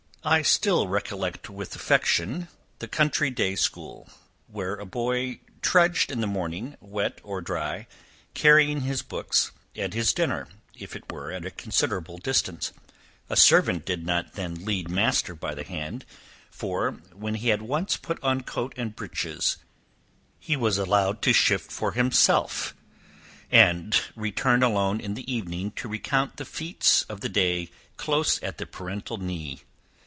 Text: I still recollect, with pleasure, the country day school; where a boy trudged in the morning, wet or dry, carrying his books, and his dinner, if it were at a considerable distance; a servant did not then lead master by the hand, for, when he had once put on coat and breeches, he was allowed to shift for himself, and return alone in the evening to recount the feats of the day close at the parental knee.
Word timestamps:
I 0.23 0.43
still 0.43 0.87
recollect, 0.87 1.49
with 1.49 1.75
pleasure, 1.79 2.47
the 2.77 2.87
country 2.87 3.31
day 3.31 3.55
school; 3.55 4.07
where 4.45 4.75
a 4.75 4.85
boy 4.85 5.39
trudged 5.63 6.11
in 6.11 6.21
the 6.21 6.27
morning, 6.27 6.77
wet 6.79 7.19
or 7.23 7.41
dry, 7.41 7.87
carrying 8.35 8.81
his 8.81 9.01
books, 9.01 9.51
and 9.75 9.95
his 9.95 10.13
dinner, 10.13 10.47
if 10.75 10.95
it 10.95 11.11
were 11.11 11.31
at 11.31 11.43
a 11.43 11.49
considerable 11.49 12.19
distance; 12.19 12.71
a 13.31 13.35
servant 13.35 13.83
did 13.83 14.05
not 14.05 14.33
then 14.33 14.63
lead 14.63 14.89
master 14.91 15.33
by 15.33 15.55
the 15.55 15.63
hand, 15.63 16.05
for, 16.51 17.01
when 17.15 17.33
he 17.33 17.49
had 17.49 17.63
once 17.63 17.97
put 17.97 18.21
on 18.23 18.41
coat 18.41 18.75
and 18.77 18.95
breeches, 18.95 19.57
he 20.37 20.55
was 20.55 20.77
allowed 20.77 21.23
to 21.23 21.33
shift 21.33 21.71
for 21.71 21.93
himself, 21.93 22.75
and 23.49 23.99
return 24.15 24.61
alone 24.61 24.99
in 24.99 25.15
the 25.15 25.33
evening 25.33 25.71
to 25.71 25.87
recount 25.89 26.37
the 26.37 26.45
feats 26.45 27.01
of 27.09 27.21
the 27.21 27.29
day 27.29 27.71
close 27.97 28.39
at 28.43 28.59
the 28.59 28.67
parental 28.67 29.17
knee. 29.17 29.63